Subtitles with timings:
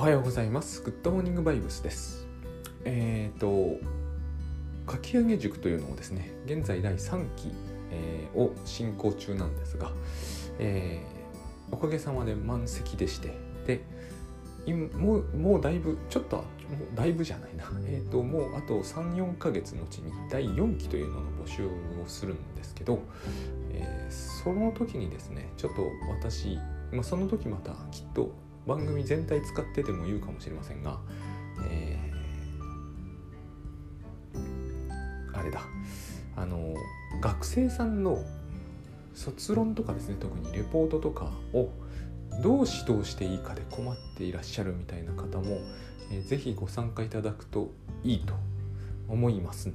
[0.00, 0.80] おはようございます。
[0.80, 2.26] グッドモーニングバイブスです。
[2.86, 3.76] えっ、と、
[4.90, 7.52] 書き上げ塾というのをですね、現在第3期、
[7.90, 9.92] えーを進行中なんですが、
[10.58, 13.34] えーおかげさまで満席でして、
[13.66, 13.84] で、
[14.64, 21.70] 今もうもうだいぶ、ちょっと、もうだいぶじゃないな、えっ、と、もうあと3、4ヶ月のうちに第4期というのの募集を
[22.06, 23.00] するんですけど、
[23.68, 26.56] えーその時にですね、ちょっと私、
[26.90, 28.32] まあ、その時またきっと
[28.70, 31.00] 番組全体使ってても言うかもしれませんが、
[31.68, 32.10] えー
[35.36, 35.62] あれだ。
[36.36, 36.74] あの
[37.20, 38.22] 学生さんの
[39.12, 41.70] 卒論とかですね特にレポートとかを
[42.42, 45.58] どう指導していいかで困っていらっしゃるみたいな方も、
[46.12, 47.70] えーぜひご参加いただくと
[48.04, 48.34] いいと
[49.08, 49.72] 思います。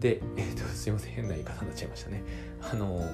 [0.00, 2.22] で、えー、とすいません変な言い方になっちゃいましたね。
[2.72, 3.04] あの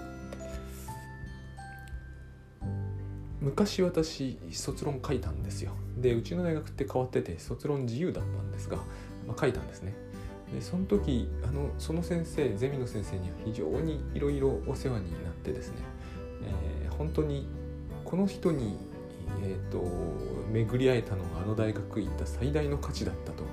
[3.40, 5.72] 昔私卒論書いたんですよ。
[5.96, 8.78] でうちの大学って変わってて卒論自由だったんですが、
[9.26, 9.94] まあ、書いたんですね。
[10.52, 15.76] でその時あのその先生ゼミの先生には非常にいろいろお世話になってですね、
[16.42, 17.46] えー本当に
[18.04, 18.76] この人に、
[19.42, 19.84] えー、と
[20.52, 23.44] 巡り会えたのがあの大学行った最大の価値だったと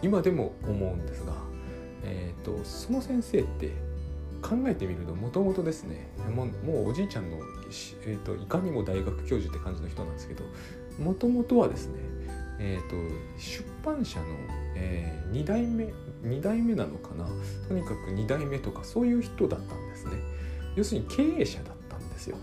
[0.00, 1.32] 今でも思うんですが、
[2.04, 3.72] えー、とその先生って
[4.42, 6.44] 考えてみるともともとですねも
[6.82, 7.38] うおじいちゃんの、
[8.06, 10.44] えー、といかにも大学教授って感じの人なんですけど
[10.98, 11.94] もともとはですね、
[12.58, 12.96] えー、と
[13.38, 14.26] 出版社の、
[14.74, 15.92] え2代目
[16.24, 17.26] 2代目なのかな
[17.68, 20.12] とにかく2代目とかそういう人だったんですね。
[20.74, 22.36] 要するに経営者だったんですよ。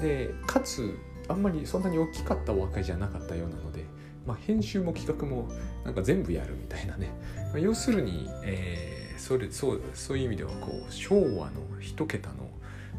[0.00, 0.94] でかつ
[1.28, 3.84] あんまりそんなに大きかったお若いじゃなかったようなので、
[4.26, 5.48] まあ、編集も企画も
[5.84, 7.10] なんか全部やるみたいなね、
[7.52, 12.48] ま要するに、えーそれそうそういう意味ではこう昭和の一桁の、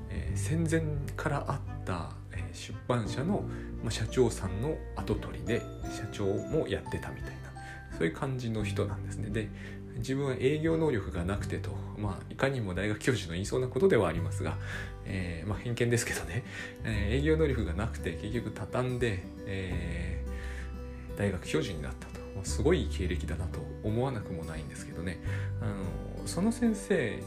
[0.09, 0.81] えー戦前
[1.15, 3.43] からあった、えー出版社の、
[3.83, 5.61] まあ、社長さんの後取りで
[5.95, 9.29] 社長もやってたみたいなそういう感じの人なんですね。
[9.29, 9.49] で
[9.97, 14.57] 自分は営業能力がなくてと、まあ、いかにも大学教授の言いそうなことではありますが、
[15.05, 16.43] えーまあ、偏見ですけどね、
[16.83, 25.19] えー営業能力がなくて結局畳んで、えー大学教授になったとすごい経歴だなと思わなくもないんですけどね。
[25.61, 27.19] あのその先生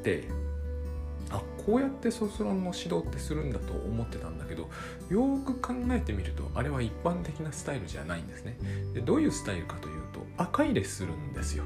[0.00, 0.24] って
[1.30, 4.68] あこうやって卒論の指導ってするんだと思ってたんだけど
[5.08, 8.58] よく考えてみるとあれは一般的なスタイルじゃないんですね。
[8.94, 11.64] でどういうスタイルかというと赤入れするんですよ、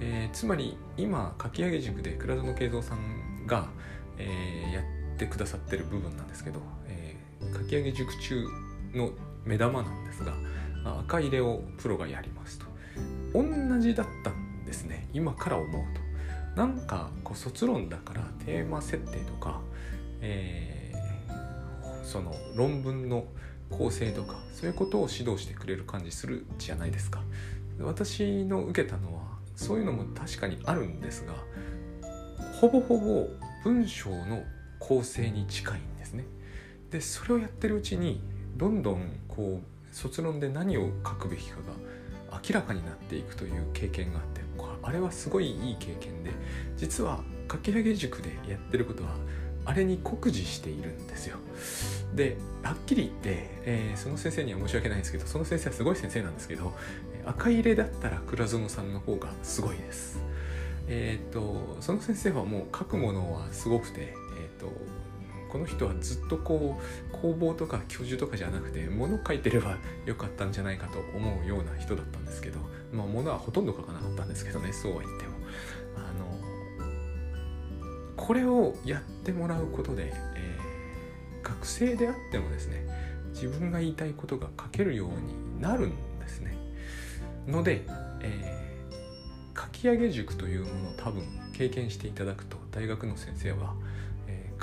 [0.00, 3.68] えーつまり今かき上げ塾で倉園慶三さんが、
[4.18, 8.46] えーやってくださってる部分なんですけど、えーかき上げ塾中
[8.94, 9.10] の
[9.44, 10.32] 目玉なんですが
[10.84, 12.66] 赤入れをプロがやりますと。
[13.32, 15.08] 同じだったんですね。
[15.12, 16.60] 今から思うと。
[16.60, 19.60] なんかこう卒論だからテーマ設定とか、
[20.20, 20.84] えー
[22.04, 23.24] その論文の
[23.70, 27.22] 構成とかそういうことを指導してくれる感じするじゃないですか。
[27.80, 29.22] 私の受けたのは
[29.56, 31.34] そういうのも確かにあるんですが
[32.60, 33.26] ほぼほぼ
[33.64, 34.44] 文章の
[34.78, 36.24] 構成に近いんですね。
[36.90, 38.22] でそれをやってるうちに
[38.56, 44.44] どんどんこう卒論で何を書くべきかが明らかになっていくという経験があって
[44.84, 46.30] あれはすごいいい経験で
[46.76, 49.16] 実は書き上げ塾でやってることは
[49.64, 51.38] あれに酷似しているんですよ。
[52.14, 56.74] ではっきり言って、えーその先生には申し訳ないんですけどその先生はすごい先生なんですけど
[57.24, 60.22] 赤入れだったら倉園さんの方がすごいです。
[60.86, 64.70] えっ、とその先生はもう書くものはすごくてえっ、と
[65.54, 72.58] この人はずっとこう工房とか教授とかじゃなくて物書いてればよかったんじゃないかと思うような人だったんですけど
[72.92, 75.34] まあ物はほとんど書かなかったんですけどねそうは言っても。
[75.96, 76.24] あの
[78.16, 80.64] これをやってもらうことで、えー
[81.44, 82.86] 学生であってもですね
[83.34, 86.56] 自分が言いたいことが書けるようになるんですね。
[87.46, 87.86] ので、
[88.22, 91.22] えー書き上げ塾というものを多分
[91.52, 93.74] 経験していただくと大学の先生は、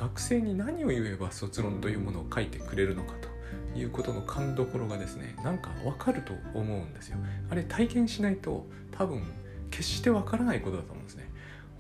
[0.02, 7.18] 学生に何を言えば卒論というものを書いてくれるのかということの勘どころがですねなんかわかると思うんですよ。
[7.52, 8.66] あれ体験しないと
[8.98, 9.22] 多分
[9.70, 11.30] 決してわからないことだと思うんですね。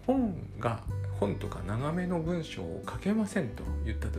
[0.05, 0.83] 本が
[1.19, 4.17] 本とか長めの文章を書けませんと言った時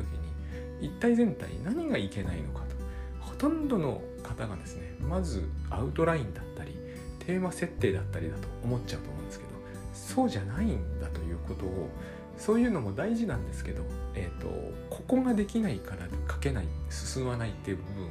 [0.80, 2.74] に一体全体何がいけないのかと。
[3.20, 6.76] ほとんどの方がですねまずアウトラインだったり
[7.20, 9.52] テーマ設定だったりだと思っちゃうと思うんですけど
[9.92, 11.88] そうじゃないんだということを
[12.44, 13.84] そういうのも大事なんですけど、
[14.16, 14.48] えー、と
[14.90, 18.10] ここができないから書けない進まないっていう部分は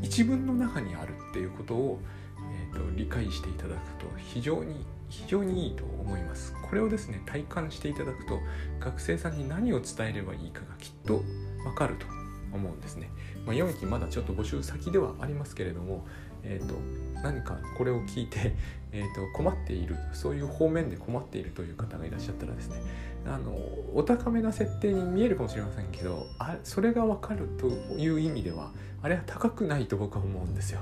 [0.00, 1.98] 一文の中にあるっていうことを、
[2.72, 6.54] えー、と理解していただくと非常に非常にいいと思います。
[6.62, 8.38] これをですね体感していただくと
[8.78, 11.24] 学生さんに何を伝えればいいかがきっと
[11.66, 12.06] わかると
[12.52, 13.10] 思うんですね、
[13.46, 16.06] まあ、4期まだちょっと募集先ではありますけれども、
[16.42, 16.74] えーと、
[17.22, 18.54] 何かこれを聞いて、
[18.92, 22.80] えーと、困っているそういう方面で困っているという方がいらっしゃったらですね
[23.26, 23.52] あの
[23.94, 28.70] お高めな設定に見えるかもしれませんけどあそれが分かるという意味では
[29.02, 30.80] あれは高くないと僕は思うんですよ。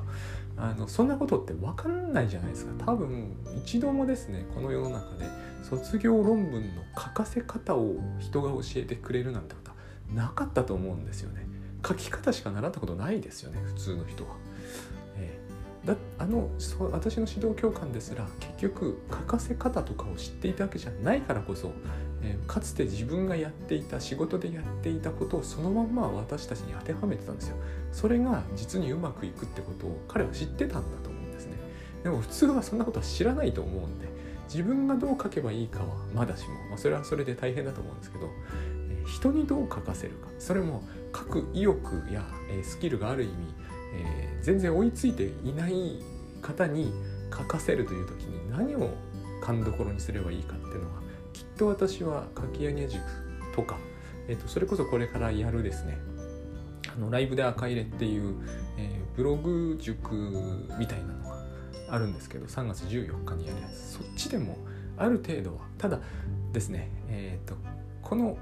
[0.56, 5.24] あのそんなことって分かんないじゃないですか多分一度もですねこの世の中で
[5.62, 9.76] 卒業論文の書かせ方を人が教えてくれるなんてことは
[10.12, 11.46] なかったと思うんですよね
[11.86, 14.30] 書き方しか習ったことないですよね普通の人は。
[15.16, 16.50] えー、だあの
[16.90, 21.72] 私の指導教官ですら結局書かせ方とかを知っていたわけじゃないからこそ、
[22.22, 27.56] え、かつて自分がやっていた仕事でやっていたことをそのまんま私たちに当てはめてたんですよ。
[27.92, 31.56] それが実にうまくいくってことを彼は知ってたんだと思うんですね。
[32.02, 34.08] でも普通はそんなことは知らないと思うんで
[34.48, 38.26] 自分がどう書けばいいかはまだしも、まあ、それはそれで大変だと思うんですけど、
[38.90, 40.82] え、人にどう書かせるかそれも
[41.14, 43.32] 書く意欲や、え、スキルがある意味、
[43.94, 46.02] えー、全然追いついていない
[46.40, 46.92] 方に
[47.30, 48.94] 書かせるという時に何を
[49.42, 51.02] 勘どころにすればいいかっていうのは
[51.38, 53.00] きっと私は書き上げ塾
[53.54, 53.78] とか、
[54.26, 55.96] えーと、それこそこれからやるですね。
[56.92, 58.34] あのライブで赤入れっていう、
[58.76, 60.16] えー、ブログ塾
[60.80, 61.44] みたいなのが
[61.90, 63.98] あるんですけど3月14日にやるやつ。
[63.98, 64.56] そっちでも
[64.96, 66.00] ある程度はただ
[66.52, 67.54] ですねえっ、と
[68.02, 68.36] この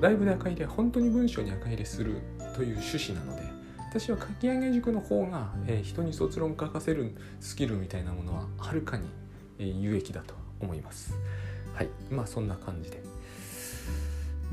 [0.00, 2.16] ライブで赤入れは本当に文章に赤入れする
[2.56, 3.42] という趣旨なので
[3.90, 9.06] 私は書き上げ塾の方が、えー、人に卒論書かせるスキルみたいなものははるかに、
[9.60, 11.14] え、有益だと思います。
[11.74, 13.02] はいまあそんな感じで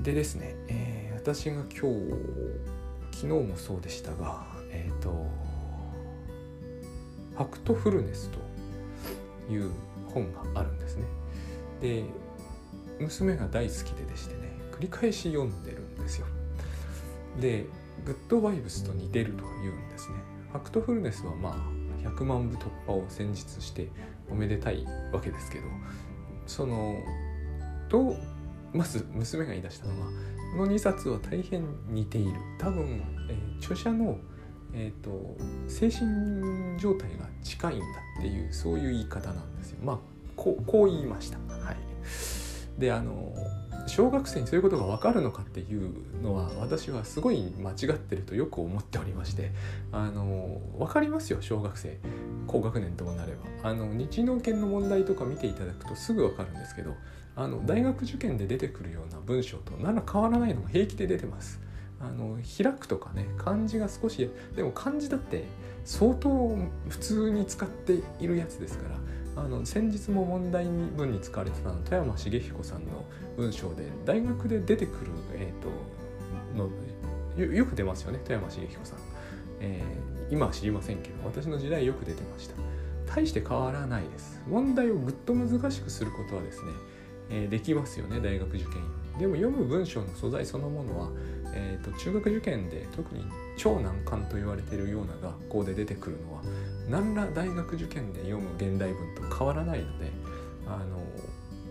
[0.02, 2.12] でですね、えー、私が今日
[3.12, 5.28] 昨日もそうでしたがえっ、と
[7.36, 9.72] ファクトフルネスという
[10.08, 11.04] 本があるんですね。
[11.82, 12.04] で
[13.00, 16.28] 娘が大好きででしてね繰り返し読んでるんですよ。
[17.40, 17.66] で
[18.06, 20.16] グッドバイブスと似てるというんですね。
[20.52, 23.88] ファクトフルネスはまあ100万部突破を先日して
[24.30, 25.66] おめでたいわけですけど
[26.46, 26.98] その
[27.90, 28.16] と
[28.74, 30.08] まず娘が言い出したのは
[30.54, 34.18] この2冊は大変似ている多分、えー、著者の
[34.74, 35.36] えーと、
[35.68, 37.86] 精神状態が近いんだ
[38.20, 39.80] っていうそういう言い方なんですよ。
[39.84, 39.98] まあ
[40.36, 41.38] こうこう言いました。
[41.38, 41.78] はい、
[42.80, 43.34] であの
[43.88, 45.92] 小学生にそういうことが分かるのかっていう
[46.22, 49.52] のは私はすごい間違ってるとよく思っておりまして
[49.92, 51.98] あの分かりますよ小学生
[52.48, 56.96] 高学年ともなればあの日農研の問題とか見ていただくとすぐ分かるんですけど
[57.36, 61.62] あの大学受験で出てくるような文章と何ら変わらないのが平気で出てます。
[62.04, 65.44] あの開くとかね漢字が少しでも漢字だって
[65.86, 66.58] 相当
[66.90, 68.98] 普通に使っているやつですから
[69.44, 73.06] あの先日も問題文に使われてたの富山茂彦さんの
[73.38, 79.00] 文章で大学で出てくる、えーと、のよく出ますよね富山茂彦さん、
[79.60, 82.56] えー、今は知りませんけど私の時代よく出てました。
[83.14, 84.40] 大して変わらないです。
[84.48, 86.72] 問題をぐっと難しくすることはですね、
[87.32, 88.74] え、できますよね大学受験。
[89.20, 91.10] でも読む文章の素材そのものは
[91.54, 93.26] えーと、中学受験で特に
[93.58, 96.42] 超難関と言われているような学校で出てくるのは
[96.90, 100.12] 何ら大学受験で読む現代文と変わらないので
[100.68, 101.02] あの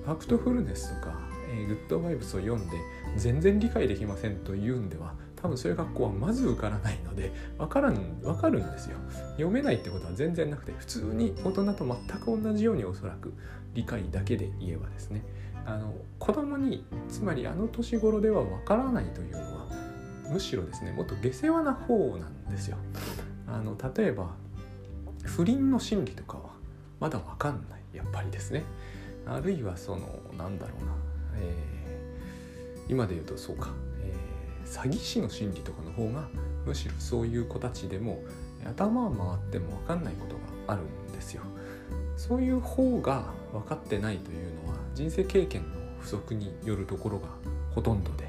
[0.05, 1.19] ファクトフルネスとか、
[1.51, 2.77] えー、グッドバイブスを読んで
[3.17, 8.99] 全然理解できませんというんでは多分そういう学校はまず受からないので分からん分かるんですよ。
[9.33, 13.33] 読めないってことは全然なくて普通に大人と全く同じようにおそらく
[13.73, 15.23] 理解だけで言えばですね。
[15.71, 19.67] あの子供につまりあの年頃ではわからないというのは
[20.29, 22.77] むしろですねもっと下世話な方なんですよ。
[23.47, 24.35] あの例えば
[25.23, 26.51] 不倫の心理とかは
[26.99, 28.65] まだわかんないやっぱりですね。
[29.27, 30.93] あるいはそのなんだろうな、
[31.37, 33.71] えー、今で言うとそうか、
[34.03, 36.29] えー、詐欺師の心理とかの方が
[36.67, 38.23] むしろそういう子たちでも
[38.65, 40.35] 頭は回っても分かんないこと
[40.67, 41.43] があるんですよ。
[42.17, 45.69] そういう方が分かってないというのは人生経験の
[46.01, 47.29] 不足によるところが
[47.75, 48.29] ほとんどで、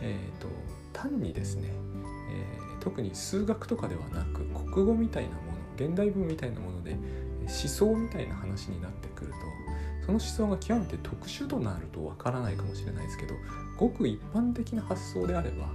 [0.00, 0.48] えーと、
[0.92, 1.68] 単にですね、
[2.30, 6.92] えー、特に数学とかではなく国語みたいなもの現代文みたいなもので
[7.40, 9.36] 思想みたいな話になってくると
[10.06, 13.34] その思想が極めて特殊となるとわからないかもしれないですけど
[13.76, 15.66] ごく一般的な発想であれば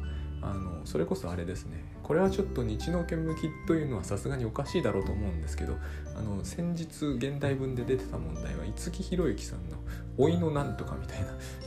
[0.42, 5.76] あのそれこそあれですねこれはちょっと日農研向きというのはさすがにおかしいだろうと思うんですけど
[6.18, 9.78] あの先日現代文で出てた問題は五木ひろゆきさんの
[10.18, 11.20] 「老いのなんとか」みたい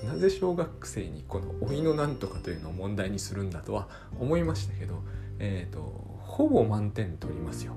[0.04, 3.88] な なぜ小学生にこの「老いのなんとか」というのを問題にするんだとは
[4.18, 5.02] 思いましたけど、
[5.38, 7.74] えーと、ほぼ満点取りますよ。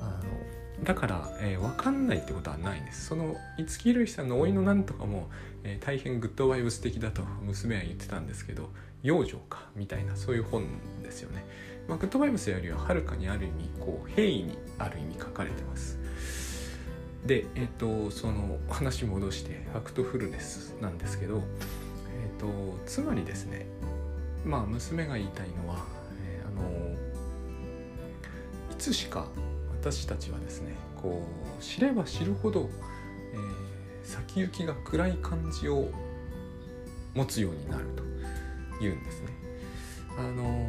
[0.00, 3.06] あのだから、えー、分かんないってことはないんです。
[3.06, 5.30] その五木ひろゆきさんの「老いのなんとかも」
[5.62, 8.70] えー、大変グッドバイブス的だと娘は言ってたんですけど
[9.02, 10.66] 養生かみたいなそういう本
[11.02, 11.44] ですよね。
[11.88, 15.98] まあ、グッドバイブスよりははるかにある意味こう平易にある意味書かれてます。
[17.26, 23.66] で、えっ、ー、とその話戻してファクトフルネスなんですけど、えっ、ー、とつまりですね
[24.44, 25.84] まあ娘が言いたいのは、
[26.24, 26.68] えー、あの
[28.72, 29.26] いつしか
[29.70, 31.22] 私たちはですねこ
[31.58, 32.68] う知れば知るほど、
[33.32, 33.40] えー、
[34.04, 35.90] 先行きが暗い感じを
[37.14, 38.11] 持つようになると
[38.82, 39.28] いうんですね。
[40.18, 40.66] あの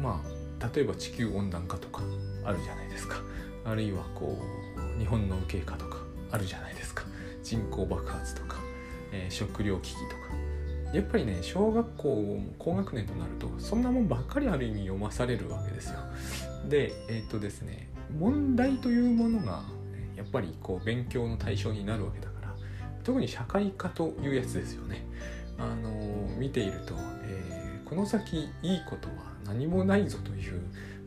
[0.00, 2.02] まあ例えば地球温暖化とか
[2.44, 3.16] あるじゃないですか
[3.64, 4.38] あるいはこ
[4.96, 5.98] う日本の経過とか
[6.30, 7.04] あるじゃないですか
[7.42, 8.56] 人口爆発とか、
[9.12, 10.28] えー、食糧危機とか
[10.92, 15.98] やっぱりね小学校高学年となるとそんなもんばっかりある意味読まされるわけですよ。
[16.68, 17.88] でえっ、とですね
[18.18, 19.62] 問題というものが
[20.16, 22.54] やっぱりこう勉強の対象になるわけだから
[23.04, 25.06] 特に社会科というやつですよね。
[25.58, 25.90] あの
[26.38, 27.37] 見ていると、え、
[27.88, 29.14] この先いいことは
[29.46, 30.60] 何もないぞという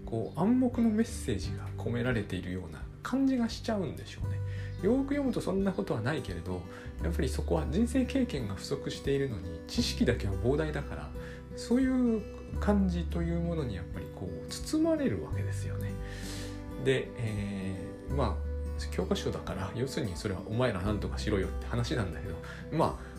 [0.05, 4.39] こう暗黙のメッセージが込められているような感じがしちゃうんでしょうね。
[4.81, 6.61] よく読むとそんなことはないけれど
[7.03, 11.09] やっぱりそこは人生経験が不足しているのに知識だけは膨大だから
[11.55, 12.21] そういう
[12.59, 15.91] 感じというものにやっぱりこう包まれるわけですよね。
[16.83, 18.51] で、えー、まあ
[18.91, 22.35] 教科書だから要するにそれはお前ら何とかしろよって話なんだけど
[22.71, 23.10] まあ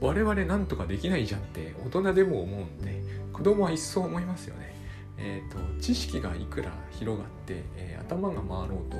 [0.00, 3.02] 我々何とかできないじゃんって大人でも思うんで
[3.32, 4.74] 子供は一層思いますよね。
[5.22, 8.96] えーと、知識がいくら広がって、えー、頭が回ろうと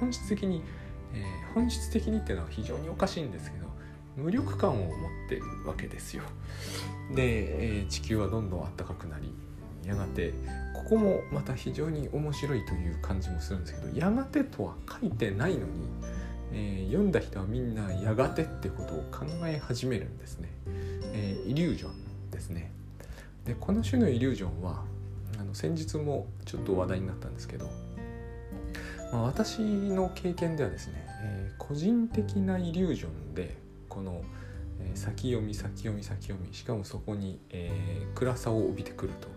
[0.00, 0.62] 本質的に、
[1.12, 3.66] えー、本質的にっていうのは非常におかしいんですけど
[4.16, 4.94] 無力感を持っ
[5.28, 6.22] てるわけですよ。
[7.14, 9.32] で、えー、地球はどんどん暖かくなり
[9.84, 10.32] やがて
[10.74, 15.64] ここもまた非常に面白いという感じもするんですけどやがてとは書いてないのに、
[16.52, 20.48] えー、読んだ人はみんなやがてってことを考え始めるんですね。
[21.12, 22.72] えー、イリュージョンですね。
[23.44, 24.84] でこの種のイリュージョンは
[25.38, 27.66] あの先日もちょっと話題になったんですけど、
[29.12, 33.56] まあ、私の経験ではですね、えー、個人的なイリュージョンで
[33.88, 34.22] この、
[34.80, 37.70] え、先読み先読み先読みしかもそこに、え、
[38.14, 39.28] 暗さを帯びてくると、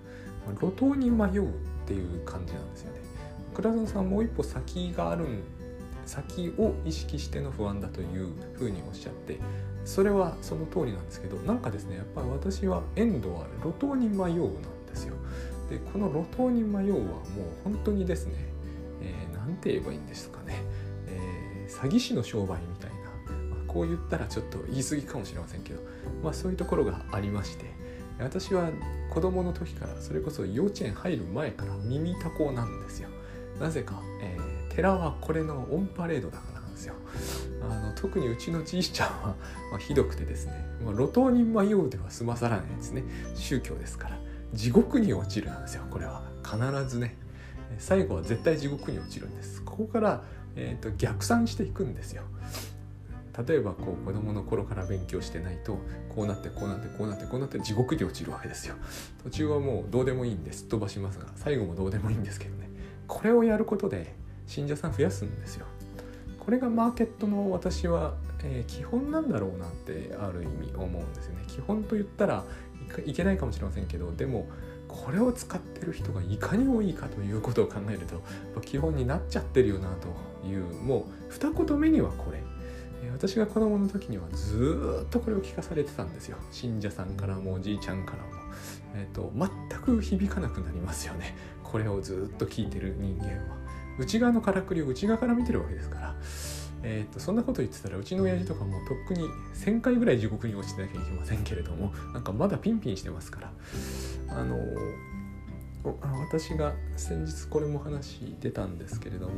[0.46, 1.52] まあ、路頭に迷うっ
[1.86, 3.00] ていう感じなんですよね。
[3.54, 5.26] 倉さんもう一歩先がある
[6.12, 9.40] 先を意識しての不安だというふうにおっしゃって
[9.86, 15.16] それはその通りなんですけどなんかですねやっぱり私はエンドは路頭に迷うなんですよ。
[15.70, 17.24] でこの路頭に迷うはもう
[17.64, 18.34] 本当にですね
[19.00, 20.62] 何、えー、て言えばいいんですかね、
[21.08, 22.98] えー、詐欺師の商売みたいな、
[23.50, 25.80] まあ、こう言ったらちょっと言い過ぎかもしれませんけど、
[26.22, 27.66] まあ、そういうところがありまして
[28.20, 28.70] 私は
[29.10, 33.08] 子供の時からそれこそ幼稚園入る前から耳たこなんですよ。
[33.62, 36.96] なぜか、えー、寺はこれのオンパレードだからなんですよ。
[37.62, 39.36] あの特にうちのじいちゃんは、
[39.72, 43.04] まあ、ひどくてですね、まあ、路頭に迷うでは済まさらないですね。
[43.36, 44.18] 宗教ですから。
[44.54, 46.24] 地獄に落ちるなんですよこれは。
[46.44, 46.58] 必
[46.90, 47.16] ずね。
[47.78, 49.62] 最後は絶対地獄に落ちるんです。
[49.64, 50.24] ここから、
[50.56, 52.24] えーと、逆算していくんですよ。
[53.48, 55.78] 例えばこう子供の頃から勉強してないと
[56.14, 58.76] こうなってこうなってこうなってこうなって地獄に落ちるわけですよ。
[59.24, 60.66] 途中はもうどうでもいいんです。
[60.66, 62.70] 飛ばしますが最後もどうでもいいんですけどね。
[63.08, 64.14] これをやることで
[64.52, 65.66] 信者さん増やすんですよ。
[66.38, 71.46] これがマーケットの私は、えー、基本なんだろうなってある意味思うんですよね。
[71.48, 72.44] 基本と言ったら
[73.06, 74.50] いけないかもしれませんけどでも
[74.90, 79.88] これを使ってる人がいかに多いかということを考えると基本になっちゃってるよな
[80.42, 82.42] というもう二言目にはこれ。
[83.14, 86.38] 私が子供の時にはずっとこれを聞かされてたんですよ。
[86.52, 88.30] 信者さんからもおじいちゃんからも、
[88.96, 91.36] えーと、全く響かなくなりますよね。
[91.64, 93.61] これをずっと聞いてる人間は。
[94.02, 96.16] 内側のからくりを内側から見てるわけですから
[96.84, 103.52] えーと、そんなこと言ってたらうちの親父とかもとっくに1,000回ぐらい地獄に落ちてなきゃいけませんけれどもなんかまだピンピンしてますから
[104.30, 104.58] あの
[105.84, 109.34] 私が先日これも話出たんですけれども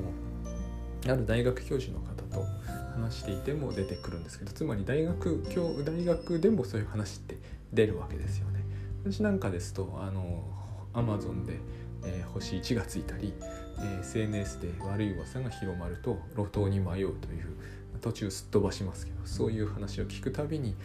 [1.06, 2.46] ある大学教授の方と
[2.94, 7.38] 話していても出てくるんですけどつまり大学教大学でもそういう話って
[7.74, 8.64] 出るわけですよね。
[9.04, 10.46] 私なんかですとあの
[10.94, 11.60] アマゾンで、
[12.06, 13.34] えー、星1がついたり
[13.80, 17.56] え SNS で悪い噂が広まると路頭に迷うという
[18.02, 20.76] 途中すっ飛ばしますけどそういう話を聞くたびに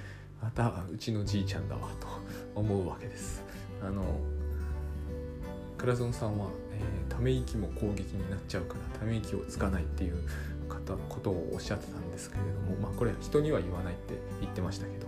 [0.43, 2.07] またうちのじいちゃんだわと
[2.55, 3.43] 思うわけです。
[3.83, 4.03] あの
[5.77, 10.17] 倉園さんは、えー、ため息も攻撃になっちゃうからため息をつかないっていう
[10.69, 15.07] 方ことをおっしゃってたんですけれどもまあこれは人には言わないって言ってましたけど、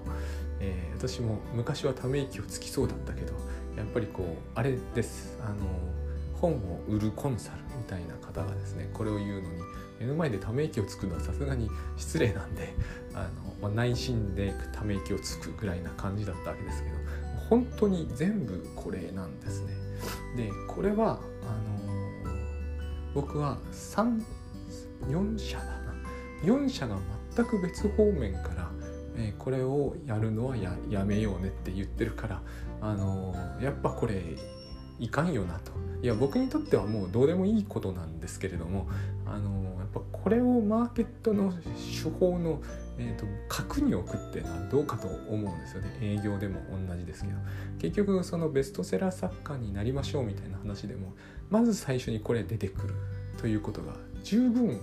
[0.61, 3.35] えー、私も昔はため息をつきそうだったけど
[3.77, 5.57] やっぱりこうあれですあの
[6.41, 7.59] 本を売るコンサル
[7.91, 9.63] たいな方がですねこれを言うのに
[9.99, 12.73] 目の前でため息をつくのはさすがに失礼なんで
[13.13, 13.29] あの、
[13.61, 16.97] まあ、内心でため息をつくぐらいな感じだったわけですけど
[17.51, 19.75] 本当に全部これなんですね。
[20.37, 21.47] でこれはあ
[22.29, 22.33] の
[23.13, 25.95] 僕は34社だな
[26.45, 26.97] 4社が
[27.35, 28.71] 全く別方面から、
[29.17, 32.43] えー、これをやるのはややめようねって言ってるから
[32.81, 34.23] あのやっぱこれ
[35.01, 35.73] いかんよなと。
[36.03, 38.89] いや僕にとってはもうどうでもいいことなんですけれども
[39.27, 42.63] あのやっぱこれをマーケットの手法の、
[42.97, 45.99] えーと、核に置くっていうのはどうかと思うんですよね。
[46.01, 47.35] 営業でも同じですけど。
[47.79, 51.13] 結局そのベストセラー作家になりましょうみたいな話でも
[51.51, 52.95] まず最初にこれ出てくる
[53.39, 54.81] ということが十分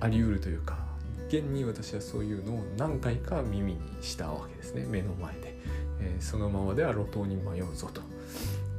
[0.00, 0.78] あり得るというか
[1.28, 4.86] 現に私はそういうのを何回か耳にしたわけですね。
[4.88, 5.58] 目の前で、
[6.00, 8.00] えー、そのままでは路頭に迷うぞと。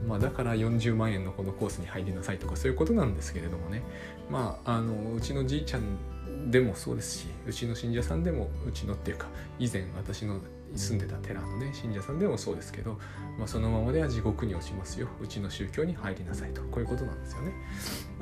[0.07, 3.83] まあ、だから40万円のこのコースに入りなさいとかそういうことなんですけれどもね。
[4.29, 9.27] まああのうちのじいちゃんでもそうですしうちの信者さんでもうちのっていうか
[9.57, 10.39] 以前私の
[10.75, 12.99] 住んでた寺のね信者さんでもそうですけど、
[13.37, 15.07] まあ、そのままでは地獄に落ちますよ。
[15.21, 16.61] うちの宗教に入りなさいと。
[16.63, 17.53] こういうことなんですよね。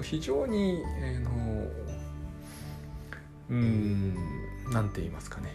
[0.02, 1.68] 非常に、えー、の
[3.50, 4.16] うん
[4.72, 5.54] 何て言いますかね。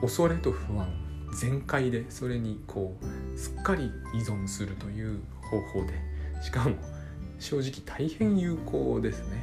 [0.00, 0.88] 恐れと不安
[1.32, 5.20] 全開でそれにこうすっかり依存するという
[5.52, 5.92] 方法で。
[6.42, 6.76] しかも
[7.38, 9.42] 正直大変有効ですね。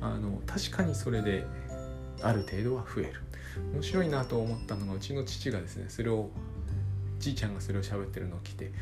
[0.00, 1.44] あの確かにそれで
[2.20, 3.20] ある程度は増える。
[3.72, 6.30] 面白いなと思ったのがうちの父がですねそれを
[7.18, 8.72] じいちゃんがそれを喋ってるのを聞いて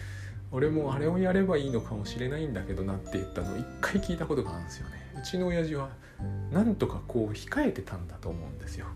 [0.52, 5.12] 俺もあれをやればいいのかもしれないんだけどなって言ったのを一回聞いたことがあるんですよね。
[5.20, 5.90] うちの親父は
[6.52, 8.86] なんとかこう控えてたんだと思うんですよ。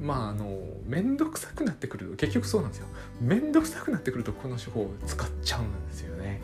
[0.00, 2.86] まああの面倒くさくなってくると結局そうなんですよ。
[3.20, 6.40] 面倒くさくなってくるとこの手法を使っちゃうんですよね。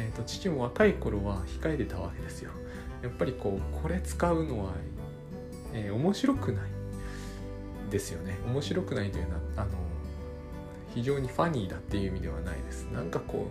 [0.00, 2.52] えーと、父も若い頃は控えてたわけですよ。
[3.02, 4.72] やっぱりこうこれ使うのは、
[5.74, 6.64] えー、面白くない
[7.90, 8.38] ですよね。
[8.46, 9.70] 面白くないというのはあの
[10.94, 12.84] 非常にファニーだっていう意味ではないです。
[12.84, 13.48] なんかこ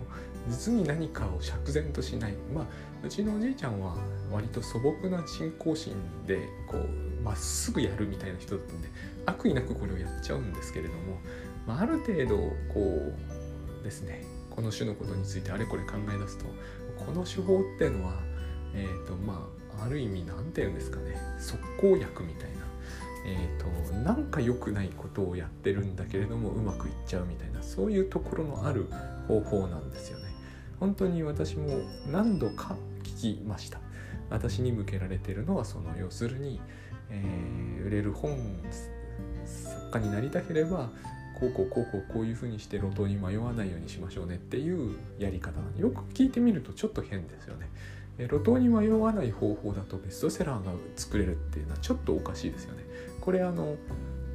[0.48, 2.34] う実に何かを釈然としない。
[2.52, 2.64] まあ
[3.04, 3.96] うちのおじいちゃんは
[4.32, 5.94] 割と素朴な信仰心
[6.26, 8.88] でこうまっすぐやるみたいな人だったんで
[9.26, 11.18] 悪意なくこれをやっちゃうんですけれども、
[11.66, 12.36] まあ、ある程度
[12.72, 13.14] こ
[13.80, 14.24] うですね
[14.60, 16.44] この種のことについてあれこれ考え出すと
[17.02, 18.12] この手法っていうのは
[18.74, 22.60] えっ、ー、とまあある意味何て言うんですかね即効薬みたいな
[23.26, 28.86] えーと、なんか良くないことをやってるんだけれどもうまくいっちゃうみたいなそういうところのある
[29.28, 30.24] 方法なんですよね。
[30.78, 33.78] 本当に私も何度か聞きました。
[34.30, 36.62] 私に向けられてるのはその要するに、
[37.10, 38.38] えー、売れる本
[39.44, 40.88] 作家になりたければ
[41.40, 47.70] こうこうこうこうこういうふうにして路頭に迷わないようにしましょうねっていうやり方なんでよく聞いてみるとちょっと変ですよね。
[48.18, 52.84] 路頭に迷わない方法だとベストセラーが作れるっていうのはちょっとおかしいですよね。
[53.20, 53.76] これあの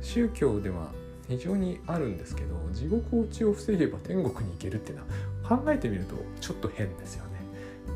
[0.01, 0.91] 宗教では
[1.27, 5.03] 非常にあるんですけど地獄落ちを防げば天国に行けるっていうの
[5.43, 7.31] は考えてみるとちょっと変ですよね。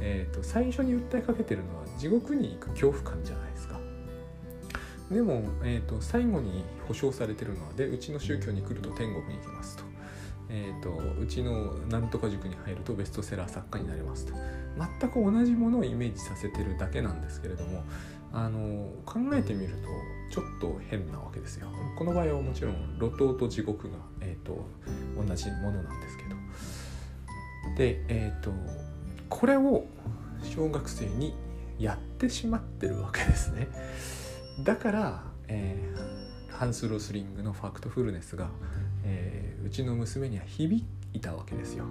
[0.02, 3.79] えーと、最初に訴えかけてるのは地獄に行く恐怖感じゃないですか。
[5.12, 9.84] でも、えーと、最後に保証されてるのはでうちの宗教に来ると天国に行きますと,、
[10.50, 14.34] えーと、うちのなんとか塾に入るとベストセラー作家になれますと
[14.78, 17.84] 全く同じものをイメージさせてるだけなんですけれども
[18.32, 19.88] あの考えてみると
[20.30, 21.68] ちょっと変なわけですよ。
[21.98, 24.68] この場合はもちろん路頭と地獄が、えーと、
[25.18, 26.30] 同じものなんですけど
[27.76, 28.52] でえ、ー、と
[29.28, 29.86] これを
[30.44, 31.34] 小学生に
[31.80, 33.68] やってしまってるわけですね。
[34.64, 38.50] だから、えー、ハンス・ロスリングのファクトフルネスが、
[39.04, 41.86] えー、うちの娘には響いたわけですよ。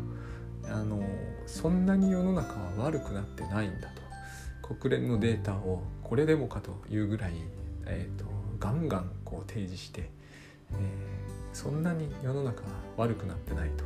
[0.65, 1.03] あの
[1.47, 3.89] そんなに世の中は悪くなってないんだ
[4.61, 7.33] と国連のデータをこれでもかというぐらい、
[7.87, 8.27] えーと、
[8.59, 10.11] ガンガンこう提示して、
[10.73, 10.79] えー、
[11.55, 13.85] そんなに世の中は悪くなってないと。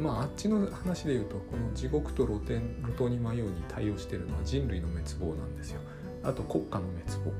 [0.00, 5.80] まああっちの話で言うとこの地獄と露天路頭に迷うに対応してるのは人類の滅亡なんですよ。
[6.24, 7.32] あと国家の滅亡。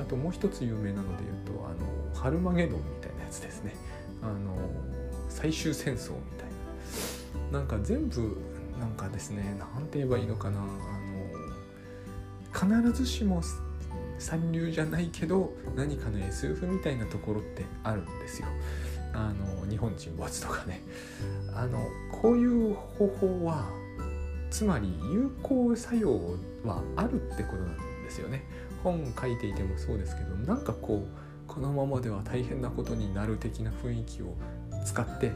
[0.00, 3.74] あともう一つ有名なので言うとあのハルマゲドンみたいなやつですね
[4.22, 4.56] あの
[5.28, 6.48] 最終戦争みたい
[7.52, 8.36] ななんか全部
[8.78, 10.64] なんかですね何て言えばいいのかなあ
[12.66, 13.42] の必ずしも
[14.18, 18.48] 三流じゃないけど何かの SF みたいなところってあるんですよ。
[19.14, 20.82] あの日本沈没とかね
[21.54, 23.68] あのこういう方法は
[24.50, 28.44] つまり有効作用はあるってことなんですよね。
[28.82, 34.34] 本書いていてもそうですけどなんかこうこのままでは大変なことになる的な雰囲気を
[34.84, 35.32] 使って、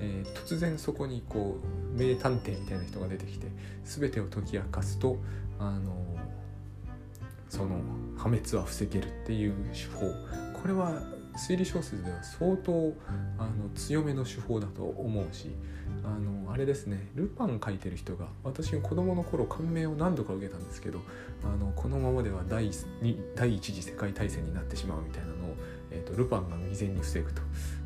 [0.00, 1.58] えー、突然そこにこ
[1.94, 3.46] う名探偵みたいな人が出てきて
[3.84, 5.16] 全てを解き明かすと
[5.58, 5.94] あの
[7.48, 7.80] その
[8.16, 10.06] 破滅は防げるっていう手法。
[10.60, 11.02] これは
[11.36, 12.94] 推理小説では相当
[13.38, 15.50] あの強めの手法だと思うし
[16.04, 21.00] あのあれですねルパン書いてる人が私が子供の頃感銘を何度か受けたんですけど
[21.44, 22.70] あのこのままでは第
[23.34, 25.36] 第一次世界大戦になってしまうみたいなのを、
[25.90, 27.42] えーと、ルパンが未然に防ぐと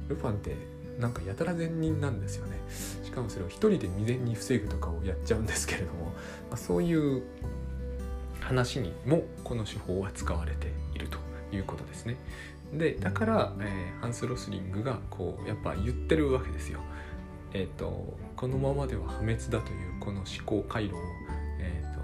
[0.09, 0.56] ルパンって
[0.98, 2.56] なんかやたら善人なんですよね
[3.04, 6.12] しかもそれを一人で未然に防ぐとかをやっちゃうんですけれども、ま
[6.52, 7.22] あ、そういう
[8.40, 11.18] 話にもこの手法は使われていると
[11.52, 12.16] いうことですね。
[12.72, 16.81] でだから、えー、ハンス・ロスリングがこうやっぱ言ってるわけですよ。
[17.52, 20.98] えーと、このままでは破滅だというこの思考回路を、
[21.59, 22.00] えーと、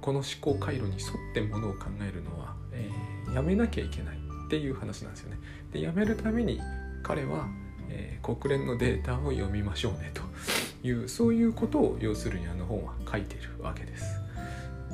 [0.00, 5.38] この思考回路に沿ってものを考えるのは、えー、やめなきゃいけないっていう話なんですよね。
[5.72, 6.60] でやめるために
[7.02, 7.48] 彼は、
[7.88, 10.22] えー、国連のデータを読みましょうねと
[10.86, 14.04] いうそういうことを要するにあの本は書いてるわけです。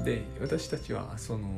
[0.05, 1.49] で私たちはその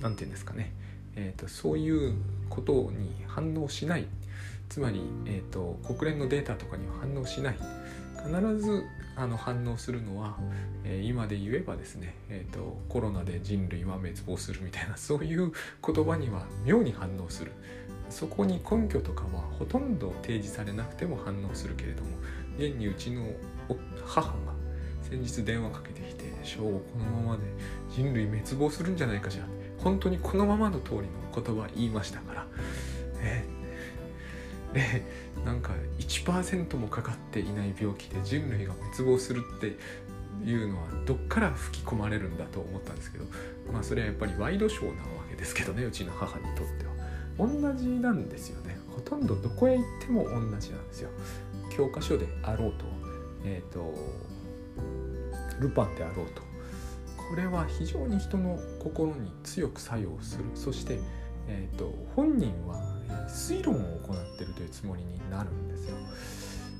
[0.00, 0.72] 何て言うんですかね、
[1.16, 2.14] えーと、そういう
[2.48, 4.06] ことに反応しない。
[4.68, 7.56] つまり、えーと、国連のデータとかには反応しない。
[8.24, 8.84] 必ず
[9.16, 10.38] あの反応するのは、
[10.84, 15.52] えー、今で言えばですね、えーと、コロナで人類は滅亡するみたいな そういう
[15.84, 17.52] 言葉には妙に反応する。
[18.08, 22.10] そこに根拠とかはほとんど提示されなくても反応するけれども
[22.58, 23.26] 現にうちの
[24.04, 24.34] 母が
[25.02, 27.44] 先日電話かけてきて「翔吾このままで
[27.90, 29.46] 人類滅亡するんじゃないかしら」
[29.82, 32.46] 本当にこのままの通りの言葉言いましたから、
[33.20, 33.44] え、
[34.72, 35.02] で
[35.44, 39.76] なんか1%もかかっていない病気で人類が滅亡するって
[40.44, 43.24] いうのはどっから吹き込まれるんだと思ったんですけど
[43.72, 46.92] まあそれはやっぱりワイドショーなわけですけどねうちの母にとっては。
[47.38, 48.78] 同じなんですよね。
[48.94, 51.08] ほとんどどこへ行っても同じなんですよ。
[51.74, 52.84] 教科書であろうと
[53.44, 53.94] えっ、ー、と
[55.58, 56.51] ルパンであろうと。
[57.32, 60.44] これは非常に人の心に強く作用する。
[60.54, 60.98] そして、
[61.48, 62.76] えーと、本人は
[63.26, 65.96] 推論を行っているというつもりになるんですよ。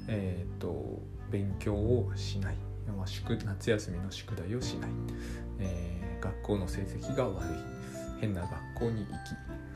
[0.09, 2.57] えーと、勉強をしない、
[2.95, 4.91] まあ、宿夏休みの宿題をしない、
[5.59, 7.49] えー、学校の成績が悪い。
[8.21, 9.09] 変な学校に行き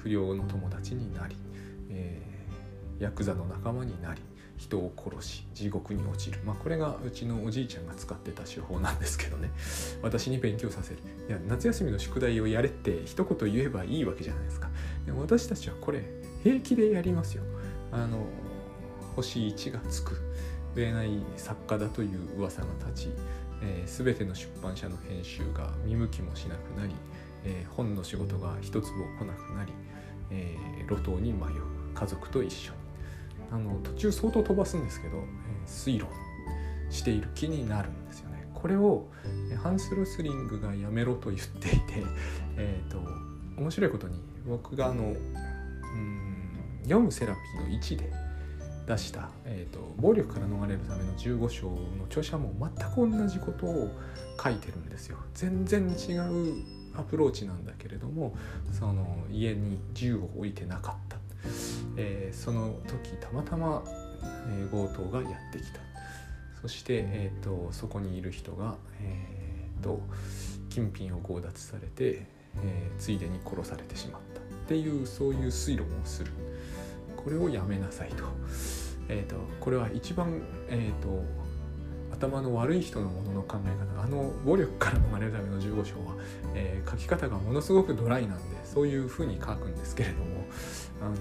[0.02, 1.36] 不良の友達になり、
[1.88, 4.20] えー、ヤクザの仲間になり。
[4.56, 9.50] 人を殺し地獄に落ちる、まあ、これがうちのおじいちゃんが使ってた手法なんですけどね。
[10.02, 10.98] 私に勉強させる。
[11.28, 14.70] いや夏休みの宿題をやれって一言言えばいいわけじゃないですか。
[15.04, 16.04] で私たちはこれ
[16.42, 17.42] 平気でやりますよ。
[17.92, 18.26] あの
[19.14, 20.20] 星1がつく。
[20.74, 23.08] 売れない作家だという噂が立ち、
[23.62, 26.94] えー、全ての出版社の編集が見向きもしなくなり、
[27.44, 29.72] えー、本の仕事が一つも来なくなり、
[30.30, 31.76] えー、路頭に迷う。
[31.94, 32.85] 家族と一緒に。
[33.50, 36.08] あの途中相当飛ばすんですけど、えー、推論
[36.90, 38.48] している気になるんですよね。
[38.54, 39.06] これを
[39.62, 42.04] ハンス・ロスリングがやめろと言っていて、
[42.56, 43.00] えーと、
[43.56, 46.36] 面白いことに僕があのうん
[46.82, 48.12] 読むセラピーの1で
[48.86, 53.90] 出した、えーと「暴力から逃れるための15章」の著者も全く同じことを
[54.42, 55.18] 書いてるんですよ。
[55.34, 56.62] 全然違う
[56.94, 58.34] アプローチなんだけれども
[58.72, 61.18] その家に銃を置いてなかった
[61.96, 63.82] えー、その時たまたま、
[64.48, 65.80] えー、強盗がやってきた。
[66.60, 70.00] そして、えーと、そこにいる人が、えーと、
[70.68, 72.26] 金品を強奪されて、
[72.62, 74.40] えー、ついでに殺されてしまった。
[74.40, 76.32] っていうそういう推論をする。
[77.16, 78.24] これをやめなさいと,、
[79.08, 81.24] えーと、これは一番、えー、と
[82.18, 86.16] 頭の悪い人のものの考え方あの暴力から逃れるための15章は、
[86.54, 90.46] えー、書き方がものすごくドライなんでそういうふうに書くんですけれども
[91.02, 91.14] あの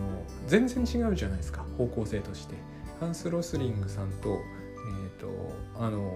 [0.47, 2.55] 全然違うじゃないですか方向性として。
[2.99, 5.27] ハンス・ロスリングさんと,、えーと、
[5.77, 6.13] あの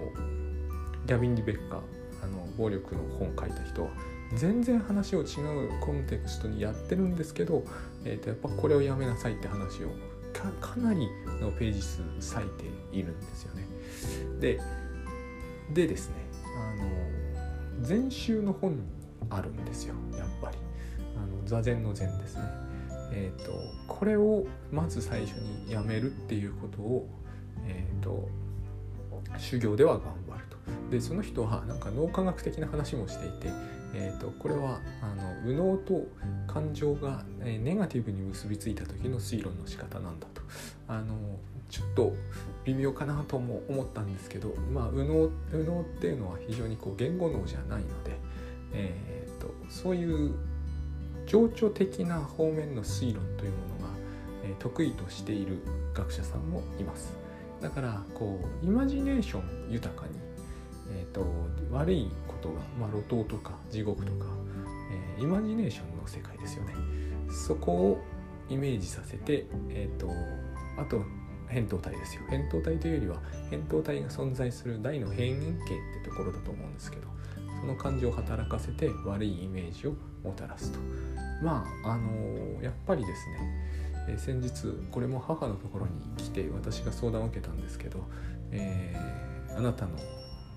[1.06, 1.76] ギャビン・リベッカ
[2.22, 3.90] あの暴力の本書いた人は
[4.34, 7.64] 全然話を違うコンテクストにやってるんですけど、
[8.04, 9.88] えーと、やっぱこれをやめなさいって話を
[10.60, 11.08] かなり
[11.40, 12.02] のページ数
[12.34, 12.50] 割い
[12.92, 13.66] ているんですよね。
[14.40, 14.60] で
[15.72, 16.14] でですね
[16.56, 16.74] あ
[17.78, 18.78] の禅宗の本
[19.28, 20.56] あるんですよやっぱり
[21.16, 22.42] あの座禅の禅ですね。
[23.12, 23.52] えーと、
[23.88, 27.08] これをまず最初にやめるっていうことを、
[27.66, 28.28] えーと、
[29.36, 30.56] 修行では頑張ると。
[30.90, 33.48] でその人はなんか脳科学的な話もしていて、
[33.94, 36.06] えーと、これはあの右脳と
[36.46, 40.42] 感情が、えネガティブに結びついた時の推論の仕方なんだと。
[40.86, 41.14] あの
[41.70, 42.14] ちょっと
[42.64, 48.18] 微妙かなとも思ったんですけど、まあ、右脳右脳っていうのは非常にこう言語脳じゃないので、
[48.72, 50.34] えー、とそういう
[51.26, 53.90] 情緒的な方面の推論というものが、
[54.42, 55.58] え得意としている
[55.94, 57.12] 学者さんもいます。
[57.60, 60.14] だからこうイマジネーション豊かに、
[60.92, 61.24] えーと、
[61.70, 64.26] 悪いことが、まあ、路頭とか地獄とか、
[65.18, 66.74] えー、イマジネーションの世界ですよね。
[67.30, 68.00] そこを
[68.48, 70.10] イメージさせて、えーと、
[70.76, 71.04] あと
[71.50, 72.22] 扁桃体ですよ。
[72.30, 73.16] 扁桃体というよりは
[73.50, 77.08] 扁桃体が存在する大の辺縁形ってところだと思うんですけど
[77.60, 80.78] その感情を働かせて悪いイメージをもたらすと。
[81.42, 83.38] まああのー、やっぱりですね、
[84.08, 84.50] えー、先日
[84.90, 88.04] これも母のところに来て私が相談を受けたんですけど、
[88.50, 89.92] えー、あなたの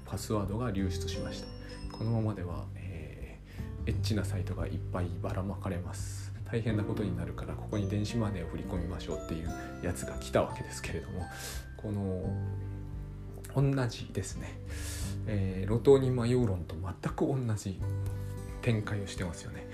[0.06, 1.48] パスワードが流出しました。
[1.98, 3.40] このままでは、え
[3.86, 6.23] エッチなサイトがいっぱいばらまかれます。
[6.54, 9.50] 大変なことになるからここに電子マネーを振り込みましょうっていう
[9.84, 11.26] やつが来たわけですけれども
[11.78, 12.32] この
[13.56, 14.60] 同じですね、
[15.26, 17.82] えー、路頭に迷う論と全く同じ
[18.62, 19.68] 展開をしてますよね。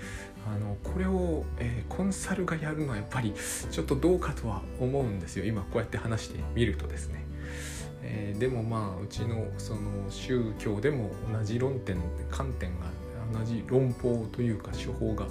[0.50, 3.34] あのこれを、えー、コンサルがやるのはやっぱり
[3.70, 7.26] ちょっとどうかとは思うんですよ今こうやって話してみるとですね。
[8.02, 11.98] えー、でもまあうちのその宗教でも同じ論点
[12.30, 12.86] 観点が
[13.38, 15.26] 同じ論法というか手法が、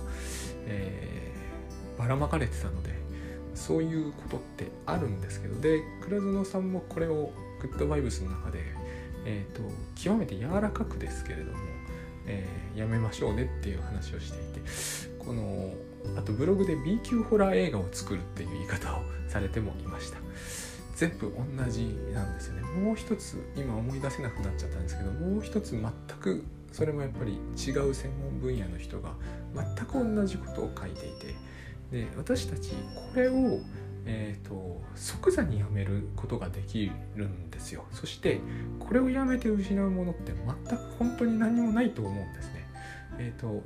[0.68, 1.24] え
[2.00, 2.98] ばらまかれてたので
[3.54, 7.32] そういうことってあるんですけどで倉園さんもこれを
[7.62, 8.60] グッドバイブスの中で、
[9.26, 9.62] えーと、
[10.02, 11.58] 極めて柔らかくですけれども、
[12.26, 14.62] えー、やめましょうねっていう話をしていて
[15.20, 15.74] この
[16.18, 20.20] あとブログで B 級ホラー映画を作るっていう言い方をされてもいました。
[20.96, 22.62] 全部同じなんですよね。
[22.62, 29.14] もう一つ今思い出せなくなっちゃったんですけどもう一つ全即それもやっぱり違う専門分野の人が
[29.56, 31.36] 全く同じことを書いていて
[31.92, 33.60] で私たちこれを、
[34.06, 38.40] えーと、即座にやめることができるんですよそして
[38.80, 40.34] これをやめて失うものって
[40.68, 42.70] 全く本当に何もないと思うんですね。
[43.22, 43.62] えーと、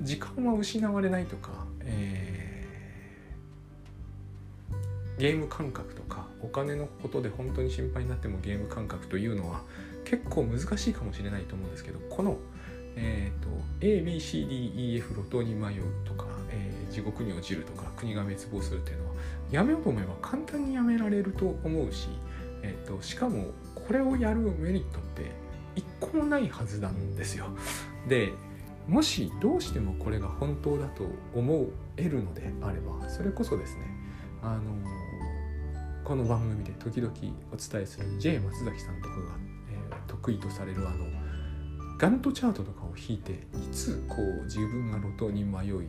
[0.00, 9.62] 時間は失われないとか、えー、ゲーム感覚とかお金のことで本当に心配になってもゲーム感覚というのは
[10.04, 12.36] 結構難しいかもしれないと思うんですけどこの、
[12.94, 16.26] えーと、と ABCDEF 路頭に迷うとか
[16.94, 19.14] 地獄に落ちるとか国が滅亡するっていうのは
[19.50, 22.08] やめようと思えば簡単にやめられると思うし、
[22.62, 25.32] えーと、しかもこれをやるメリットって
[25.74, 27.46] 一個もないはずなんですよ。
[28.08, 28.32] で
[28.86, 33.82] もしどうしてもこれが本当だと思えるのであればそれこそですね
[34.42, 34.62] あの
[36.04, 37.12] この番組で時々
[37.50, 39.22] お伝えする J 松崎さんとかが、
[39.72, 41.06] えー、得意とされるあの
[41.98, 43.36] ガントチャートとかを引いてい
[43.72, 45.88] つこう自分が路頭に迷い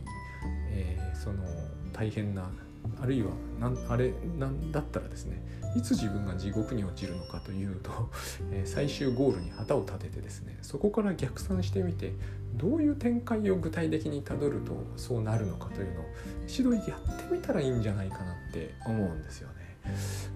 [0.70, 1.44] えー、その
[1.92, 2.50] 大変な
[3.00, 5.42] あるいはなんあれなんだったらですね
[5.76, 7.90] いつ自分が地獄に落ちるのかというと、
[8.50, 12.12] えー、最終ゴールに旗を立ててですねそこから逆算してみて
[12.54, 16.04] どういう展開を具体的にたどるとそうなるのかというのを
[16.46, 16.90] 一度やって
[17.30, 19.55] みたらいいんじゃないかなって思うんですよね。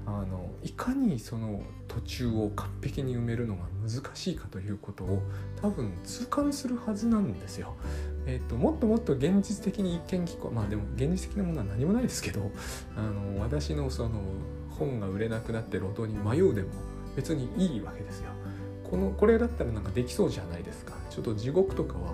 [0.07, 5.23] あのいかにその途中を完璧に埋めるのが難しいかということを
[5.61, 7.75] 多分痛感するはずなんですよ。
[8.27, 12.51] えっと、もっともっと現実的に一見聞こまあでも現実的なものは何もないですけど
[12.97, 14.21] あの私のその
[14.71, 16.69] 本が売れなくなって路頭に迷うでも
[17.17, 18.31] 別にいいわけですよ。
[18.91, 20.95] このこれだったらなんかできそうじゃないですか。
[21.11, 22.13] ちょっと地獄とかは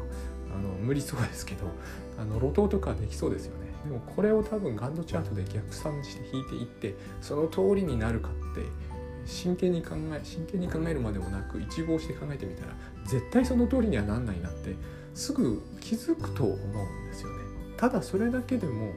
[0.54, 1.66] あの無理そうですけど
[2.18, 3.65] あの路頭とかできそうですよね。
[3.86, 8.66] でもこれを多分ガンドチャートで逆算して引いていってその通りになるかって
[9.24, 12.72] 真剣に考え真剣に考えるまでもなく一望して考えてみたら
[13.04, 14.74] 絶対その通りにはなんないなって
[15.14, 17.44] すぐ気づくと思うんですよね。
[17.76, 18.92] ただそれだけでも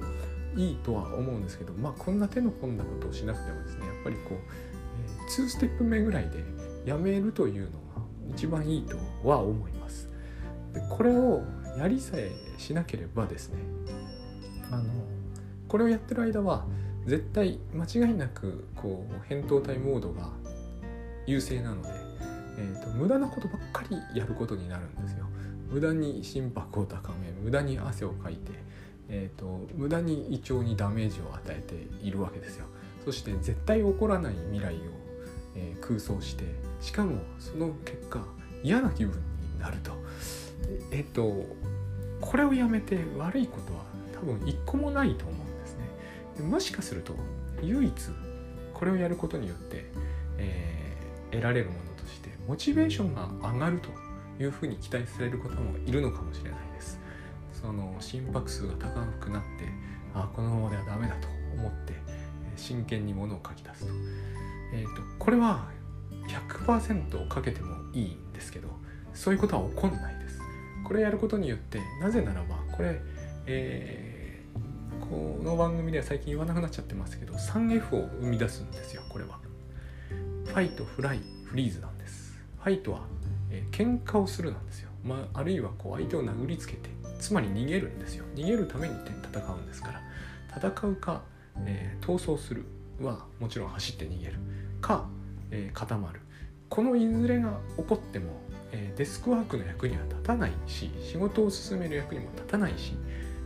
[0.55, 6.43] いいとは思うんですけどまあこんな手の込んだことをしなくてもですねやっぱりこう、えー、2ステップ目ぐらいで
[6.85, 8.01] やめるというのが
[8.33, 8.97] 一番いいと
[9.27, 10.09] は思います。
[10.73, 11.43] でこれを
[11.77, 13.57] やりさえしなければですね
[14.71, 14.83] あの
[15.67, 16.65] これをやってる間は
[17.05, 20.29] 絶対間違いなくこう扁桃体モードが
[21.25, 21.89] 優勢なので、
[22.57, 25.25] えーと、無駄なことばっかりやることになるんですよ。
[25.69, 28.51] 無駄に心拍を高め無駄に汗をかいて、
[29.07, 32.65] えーと、無駄に胃腸にダメージを与えているわけですよ。
[33.05, 34.77] そして絶対起こらない未来を、
[35.55, 36.43] えー、空想して
[36.81, 38.23] しかもその結果
[38.63, 39.21] 嫌な気分
[39.53, 39.91] になると。
[40.91, 41.45] えっ、ー、と
[42.21, 43.88] これをやめて悪いことは
[44.19, 45.85] 多分一個もないと思うんですね。
[46.37, 47.15] でもしかすると
[47.61, 47.93] 唯一
[48.73, 49.85] これをやることによって、
[50.37, 53.89] えー、得られるものとしてモチベーションが上がると
[54.41, 56.99] いうふうに期待される方もいるのかもしれないです。
[57.53, 59.47] その心拍数が高くなって
[60.13, 61.93] あこのままではダメだと思って
[62.55, 63.91] 真剣にものを書き出すと,、
[64.73, 65.67] えーと、これは
[66.49, 68.69] 100%かけてもいいんですけど
[69.13, 70.39] そういうことは起こんないです。
[70.85, 73.01] これやることによってなぜならばこれ、
[73.45, 74.08] えー
[75.09, 79.39] この番組では最近言わなくなっちゃってますけど 3F を生み出すんですよこれは。
[80.45, 82.37] ファイトフライフリーズなんです。
[82.59, 83.01] ファイトは、
[83.49, 88.25] えー、喧嘩をするなんですよ、まあ、あるいはこう相手を殴りつけてつまり逃げるんですよ。
[88.35, 90.01] 逃げるために戦うんですから。
[90.55, 91.23] 戦うか、
[91.65, 92.65] えー、逃走する
[93.01, 94.33] はもちろん走って逃げる。
[94.79, 95.09] か、
[95.49, 96.21] えー、固まる。
[96.69, 98.39] このいずれが起こっても、
[98.71, 102.93] えー、デスクワークの役には立たないし仕事を進める役にも立たないし、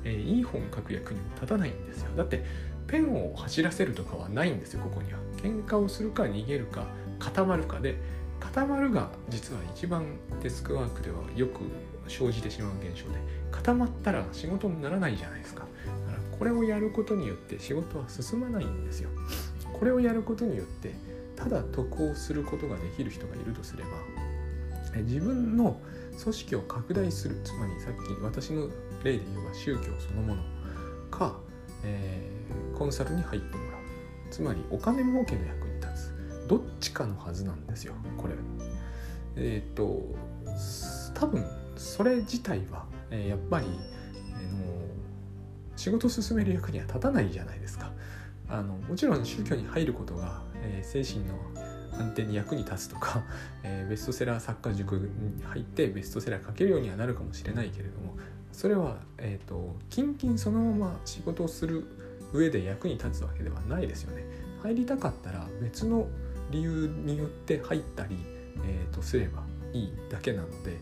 [0.03, 2.11] えー、いい本書く役にも立たないんですよ。
[2.15, 2.43] だって
[2.87, 5.19] ペンを走らせるとかはないんですよここには。
[5.41, 6.85] 喧嘩をするか逃げるか
[7.19, 7.97] 固まるかで
[8.39, 10.05] 固まるが実は一番
[10.41, 11.61] デスクワークではよく
[12.07, 13.17] 生じてしまう現象で
[13.51, 15.65] 固まったら仕事にならないじゃないですか。
[16.07, 19.09] だからこれをやることによって仕事は進まないんですよ。
[19.71, 20.93] これをやることによって
[21.35, 23.89] ただ得をすることができる人がいるとすれば
[25.01, 25.79] 自分の
[26.21, 27.39] 組織を拡大する。
[27.43, 28.67] つまりさっき私の
[29.03, 30.43] 例で言えば宗教そのもの
[31.11, 31.37] か、
[31.83, 33.81] えー、コンサルに入ってもらう。
[34.31, 36.13] つまりお金儲けの役に立つ。
[36.47, 38.33] どっちかのはずなんですよこれ。
[39.35, 40.03] えっ、と
[41.13, 41.45] 多分
[41.75, 43.71] それ自体は、えー、やっぱり、え、
[44.51, 47.91] の仕事を進める役には立たないじゃないですか。
[48.49, 51.35] あのもちろん宗教に入ることが、え、精神の
[51.99, 53.23] 安定に役に立つとか、
[53.63, 58.15] えー、ベストセラー作家塾に入ってベストセラー書けるようにはなるかもしれないけれども
[58.51, 61.85] それは、えーと、キンキンそのまま仕事をする
[62.33, 64.23] 上で役に立つわけではないですよね。
[64.63, 66.07] 入りたかったら別の
[66.49, 68.15] 理由によって入ったり、
[68.63, 70.77] えー、とすればいいだけなので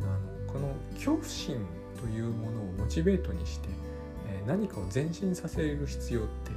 [0.00, 0.04] あ
[0.46, 1.56] のこの恐怖心
[2.00, 3.68] というものをモチベートにして、
[4.28, 6.52] えー、何かを前進させる必要って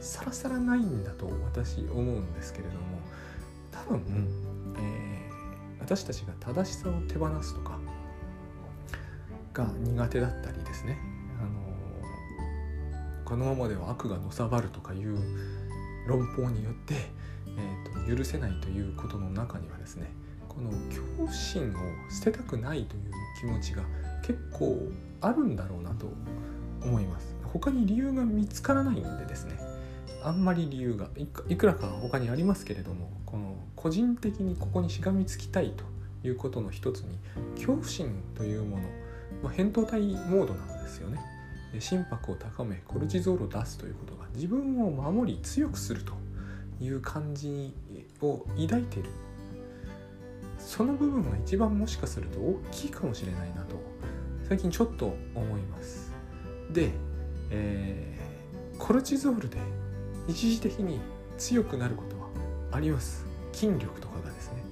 [0.00, 2.80] さらさらないんだと私思うんですけれども
[3.94, 4.28] 分、
[4.78, 7.78] えー、私たちが正しさを手放すとか
[9.52, 10.98] が苦手だったりですね、
[11.40, 15.16] あのー、このままでは悪がのさばるとかいう
[16.06, 16.94] 論法によって、
[17.46, 20.12] えーと、許せないということの中にはですね
[20.48, 21.74] この恐怖心を
[22.10, 23.02] 捨てたくないという
[23.40, 23.82] 気持ちが
[24.22, 24.78] 結構
[25.20, 26.06] あるんだろうなと
[26.82, 27.34] 思います。
[27.52, 29.58] 他に理由が見つからないんでですね
[30.26, 31.08] あんまり理由が
[31.48, 35.84] いくらか他にありますけれどもこの個人的にここにしがみつきたいと
[36.26, 37.16] いうことの一つに
[37.54, 38.82] 恐怖心というもの、
[39.44, 41.20] まあ、扁桃体モードなんですよね。
[41.78, 46.14] 心拍を高めコルチゾールを出すということが自分を守り強くすると
[46.80, 47.74] いう感じ
[48.20, 49.10] を抱いている
[50.58, 53.76] その部分が一番もしかすると大きいかもしれないなと
[54.48, 56.12] 最近ちょっと思います
[56.72, 56.92] で、
[57.50, 59.58] えー、コルチゾールで
[60.28, 61.00] 一時的に
[61.38, 62.28] 強くなることは
[62.72, 63.24] あります。
[63.52, 64.62] 筋力とかがですね。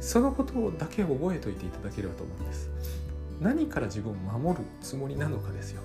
[0.00, 2.70] そのことだけ覚えておいていただければと思うんです。
[3.40, 5.82] 何から自分を守るつもりなのかですよ、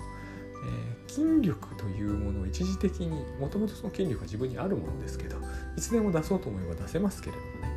[0.66, 5.38] えー、筋力というものを一時的にもともとその筋力は自分にあるものですけど
[5.78, 7.76] いつでも出そうと思えば出せますけれどもね、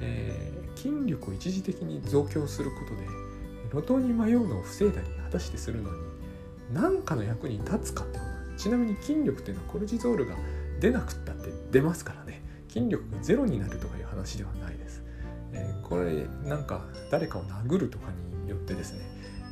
[0.00, 3.06] えー、筋力を一時的に増強することで
[3.72, 5.96] 路頭に迷うのを防いだり果たしてするのに
[6.72, 8.18] 何かの役に立つかって
[8.64, 10.34] ちなみに筋力っていうのはコルチゾールが
[10.80, 12.42] 出なくったって出ますからね。
[12.70, 15.02] 筋力がゼロになるとかいう話ではないです、
[15.52, 18.06] えー、これなんか誰かを殴るとか
[18.42, 19.00] によってですね、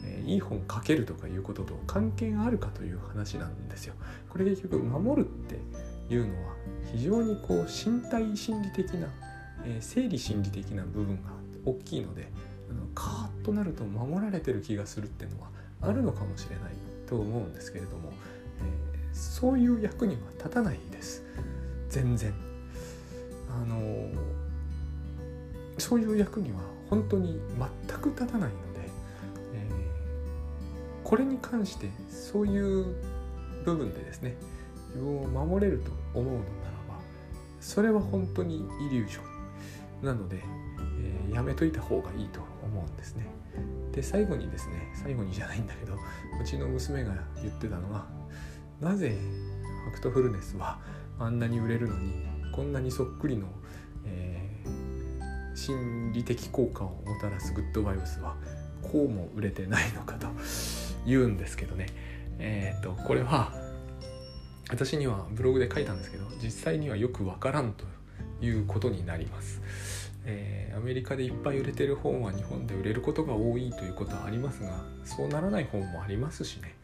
[0.03, 3.93] えー、いい本書けるとかいうことと関係があるかという話なんですよ。
[4.31, 5.59] これ結局守るって
[6.13, 6.55] いうのは
[6.91, 9.09] 非常にこう身体心理的な、
[9.67, 11.33] えー、生理心理的な部分が
[11.67, 12.33] 大きいので
[12.95, 15.49] カーッとなると守られてる気がするっていうのは
[15.83, 16.73] あるのかもしれない
[17.07, 18.11] と思うんですけれども、
[19.13, 21.23] そういう役には立たないです。
[21.89, 22.33] 全然。
[23.51, 24.09] あの
[25.79, 27.41] そういう役には本当に
[27.89, 28.81] 全く立たないので、
[29.55, 32.95] えー、これに関してそういう
[33.65, 34.37] 部分でですね
[34.89, 36.45] 自分を守れると思うのなら
[36.89, 37.01] ば
[37.61, 39.21] それは本当にイリュージョ
[40.03, 40.43] ンなので、
[41.01, 43.27] えー、やめといた方がいいと思うんですね。
[43.93, 45.99] で最後にですね最後にじゃないんだけどう
[46.45, 48.07] ちの娘が言ってたのは
[48.83, 49.17] なぜ
[49.85, 50.81] ファクトフルネスは
[51.21, 52.13] あんなに売れるのに
[52.53, 53.47] こんなにそっくりの、
[54.05, 58.35] えー、心理的効果をもたらすグッドバイブスは
[58.83, 60.27] こうも売れてないのかと
[61.07, 61.87] 言うんですけどね
[62.41, 63.53] えっ、とこれは
[64.69, 67.85] 私にはブログで書いたんですけど実際にはよくわからんと
[68.45, 69.61] いうことになります。
[70.25, 76.77] えー、アメリカでいっぱい売れてる本は日本で売れることが多いということはありますがそうならない本もありますしね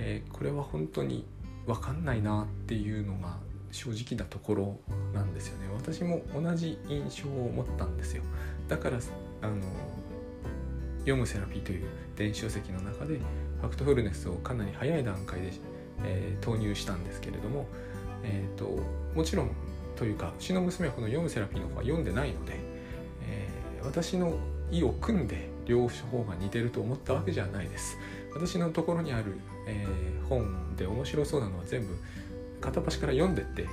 [0.00, 1.26] えー、これは本当に
[1.66, 3.36] 分かんないなっていうのが
[3.70, 4.80] 正直なところ
[5.14, 5.68] なんですよね。
[5.76, 8.22] 私も同じ印象を持ったんですよ。
[8.66, 8.98] だから
[9.42, 9.56] あの
[11.00, 11.86] 読むセラピーという
[12.16, 13.18] 電子書籍の中で
[13.60, 15.52] ファクトフルネスをかなり早い段階で、
[16.04, 17.66] えー、投入したんですけれども、
[18.22, 18.82] えーと、
[19.14, 19.50] もちろん
[19.96, 22.54] というかうちの娘はこの読むセラピーの方は読んでないので、
[23.28, 24.34] えー、私の
[24.70, 27.96] 意を組んで両方が似てると思ったわけじゃないです。
[28.34, 29.38] 私のところにある、
[29.70, 31.96] えー、本で面白そうなのは全部
[32.60, 33.66] 片っ端から読んでって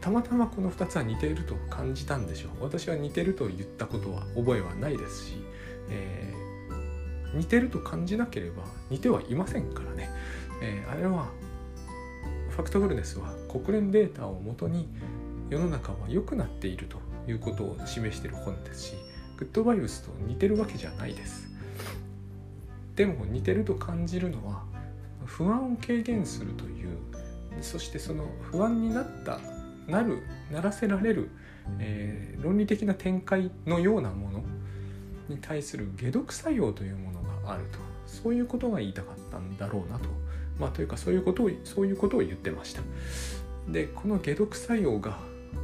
[0.00, 2.64] たまたまこの2つは似ていると感じたんでしょう。
[2.64, 5.36] 私は似てると言ったことは覚えはないですし、
[5.88, 10.10] えー、似てると感じなければ似てはいませんからね、
[10.62, 11.30] えー、あれは
[12.50, 14.88] ファクトフルネスは国連データをもとに
[15.48, 18.94] 世の中は良くなっているということを示している本ですし
[19.38, 21.48] グッドバイブスと似てるわけじゃないです。
[22.94, 24.62] でも似てると感じるのは
[25.26, 26.98] 不安を軽減するという
[27.60, 29.40] そしてその不安になった
[29.86, 31.30] なるならせられる、
[31.78, 34.44] えー、論理的な展開のようなもの
[35.28, 40.08] に対する解毒作用というものがあるとそういうことが言いたかったんだろうなと。
[40.58, 42.82] まあというかそういうことをそういうことを言ってました。
[43.68, 45.18] でこの解毒作用が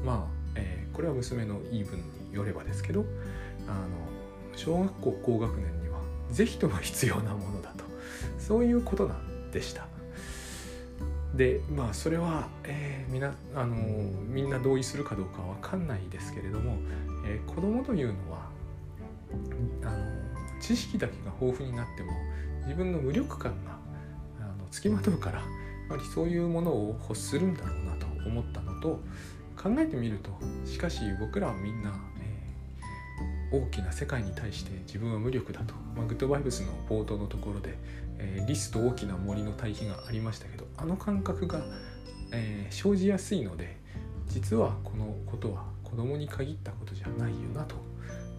[0.04, 2.04] まあ、えー、これは娘の言い分に
[2.34, 3.04] よればですけど
[3.68, 6.00] あの小学校高学年には
[6.30, 7.84] 是非とも必要なものだと。
[8.38, 9.29] そういうことなんです。
[9.52, 9.86] でした。
[11.34, 16.76] でまあそれは、えー、みなあのみんな同意するかどうかは分かんないですけれども、
[17.24, 18.50] えー、子供というのは
[19.84, 22.12] あの知識だけが豊富になっても
[22.62, 23.78] 自分の無力感が
[24.40, 25.44] あのつきまとうからや
[25.96, 29.00] はりそういうものを欲するんだろうなと思ったのと
[29.56, 30.30] 考えてみると
[30.64, 37.76] しかし僕らはみんな、えー、大きな世界に対して自分は無力だと、まあ、グッドバイブスの冒頭のところで、
[38.20, 41.60] えー、リスと大きな森の対比がありましたけどあの感覚が、
[42.32, 43.78] えー、生じやすいので
[44.28, 47.76] 実はこのことは子供に限ったことじゃないよなと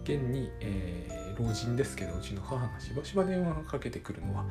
[0.04, 4.44] 現に、えー、老人ですけどうちの母がしばしば電話をかけてくるのは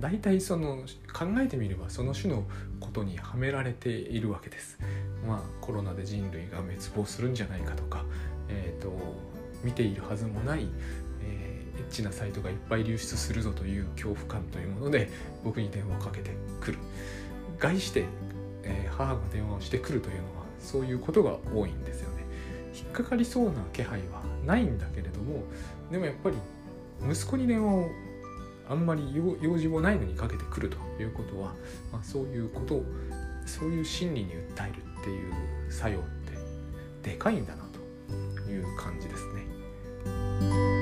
[0.00, 0.78] 大体その
[1.12, 2.44] 考えてみればその種の
[2.80, 4.78] ことにはめられているわけです。
[5.26, 8.04] まあ、コロナで人類が滅亡するんじゃないかとか、
[8.48, 8.92] えーと、
[9.62, 10.68] 見ているはずもない、
[11.82, 15.10] ッチなサイトがいっぱい流出するぞという恐怖感というもので
[15.44, 16.78] 僕に電話をかけてくる。
[17.58, 18.04] 概して、
[18.62, 22.24] えー、母が電話をしてくるというのはそういうことが多いんですよね。
[22.74, 25.44] 引っかかりそうな気配はないんだけれども
[25.92, 26.36] でもやっぱり
[27.08, 27.88] 息子に電話を
[28.68, 31.54] あんまり用事もないのにかけてくるということは、
[31.92, 32.84] まあ、そういうことを
[33.46, 35.32] そういう心理に訴えるっていう
[35.70, 36.02] 作用っ
[37.02, 37.64] てでかいんだな
[38.44, 40.73] という感じですね。